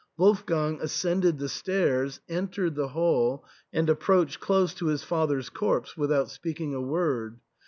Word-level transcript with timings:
Wolfgang 0.17 0.79
ascended 0.81 1.37
the 1.37 1.47
stairs, 1.47 2.21
entered 2.27 2.73
the 2.73 2.87
hall, 2.87 3.45
and 3.71 3.87
approached 3.87 4.39
close 4.39 4.73
to 4.73 4.87
his 4.87 5.03
father's 5.03 5.49
corpse, 5.49 5.95
without 5.95 6.31
speak 6.31 6.59
ing 6.59 6.73
a 6.73 6.81
word. 6.81 7.39